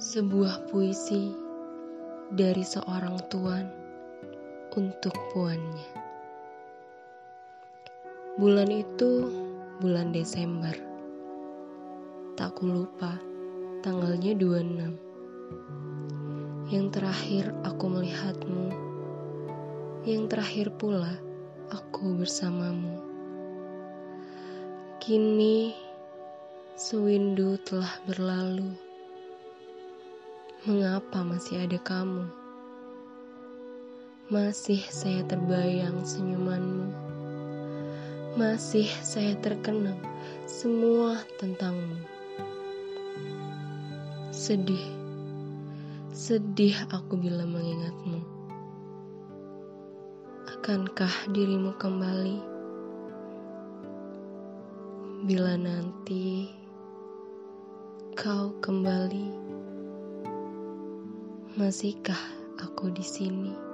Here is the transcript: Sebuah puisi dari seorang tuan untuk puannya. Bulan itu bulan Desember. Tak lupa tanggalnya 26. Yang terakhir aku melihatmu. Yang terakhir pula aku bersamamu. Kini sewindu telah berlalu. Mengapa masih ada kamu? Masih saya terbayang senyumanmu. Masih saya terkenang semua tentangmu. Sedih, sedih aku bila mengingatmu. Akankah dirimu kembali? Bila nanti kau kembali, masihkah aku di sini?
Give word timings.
Sebuah 0.00 0.72
puisi 0.72 1.28
dari 2.32 2.64
seorang 2.64 3.20
tuan 3.28 3.68
untuk 4.72 5.12
puannya. 5.28 5.92
Bulan 8.40 8.72
itu 8.72 9.28
bulan 9.76 10.08
Desember. 10.08 10.72
Tak 12.32 12.64
lupa 12.64 13.20
tanggalnya 13.84 14.32
26. 14.40 16.72
Yang 16.72 16.86
terakhir 16.96 17.52
aku 17.60 17.84
melihatmu. 17.92 18.72
Yang 20.08 20.22
terakhir 20.32 20.72
pula 20.80 21.12
aku 21.68 22.24
bersamamu. 22.24 23.04
Kini 24.96 25.76
sewindu 26.72 27.60
telah 27.68 28.00
berlalu. 28.08 28.88
Mengapa 30.60 31.24
masih 31.24 31.64
ada 31.64 31.80
kamu? 31.80 32.28
Masih 34.28 34.84
saya 34.92 35.24
terbayang 35.24 36.04
senyumanmu. 36.04 36.92
Masih 38.36 38.84
saya 39.00 39.40
terkenang 39.40 39.96
semua 40.44 41.16
tentangmu. 41.40 42.04
Sedih, 44.36 44.84
sedih 46.12 46.76
aku 46.92 47.16
bila 47.16 47.48
mengingatmu. 47.48 48.20
Akankah 50.44 51.32
dirimu 51.32 51.72
kembali? 51.80 52.36
Bila 55.24 55.56
nanti 55.56 56.52
kau 58.12 58.52
kembali, 58.60 59.49
masihkah 61.58 62.20
aku 62.62 62.94
di 62.94 63.02
sini? 63.02 63.69